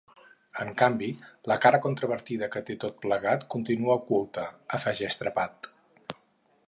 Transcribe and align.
En 0.61 0.69
canvi, 0.81 1.09
la 1.51 1.57
cara 1.65 1.81
controvertida 1.83 2.49
que 2.55 2.63
té 2.69 2.77
tot 2.85 2.97
plegat 3.05 3.45
continua 3.57 3.99
oculta 4.03 4.49
–afegeix 4.55 5.21
Trepat–. 5.25 5.71